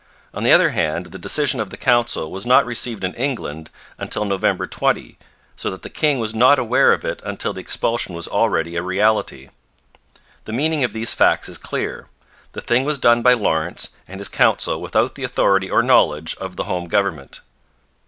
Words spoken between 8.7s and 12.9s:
a reality. The meaning of these facts is clear. The thing